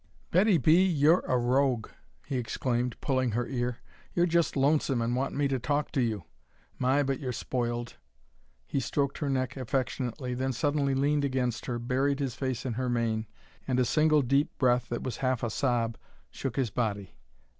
"Betty 0.31 0.57
B., 0.57 0.83
you're 0.83 1.23
a 1.27 1.37
rogue!" 1.37 1.89
he 2.25 2.37
exclaimed, 2.37 2.99
pulling 3.01 3.33
her 3.33 3.45
ear. 3.45 3.77
"You're 4.15 4.25
just 4.25 4.55
lonesome 4.57 4.99
and 4.99 5.15
want 5.15 5.35
me 5.35 5.47
to 5.49 5.59
talk 5.59 5.91
to 5.91 6.01
you! 6.01 6.23
My, 6.79 7.03
but 7.03 7.19
you're 7.19 7.31
spoiled!" 7.31 7.97
He 8.65 8.79
stroked 8.79 9.19
her 9.19 9.29
neck 9.29 9.55
affectionately, 9.55 10.33
then 10.33 10.53
suddenly 10.53 10.95
leaned 10.95 11.23
against 11.23 11.67
her, 11.67 11.77
buried 11.77 12.19
his 12.19 12.33
face 12.33 12.65
in 12.65 12.73
her 12.81 12.89
mane, 12.89 13.27
and 13.67 13.79
a 13.79 13.85
single 13.85 14.23
deep 14.23 14.49
breath 14.57 14.89
that 14.89 15.03
was 15.03 15.17
half 15.17 15.43
a 15.43 15.51
sob 15.51 15.99
shook 16.31 16.55
his 16.55 16.71
body. 16.71 17.13